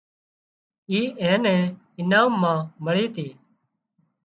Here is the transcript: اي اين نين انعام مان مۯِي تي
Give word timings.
اي 0.89 0.99
اين 1.21 1.39
نين 1.45 1.61
انعام 2.01 2.31
مان 2.41 2.57
مۯِي 2.83 3.05
تي 3.15 3.27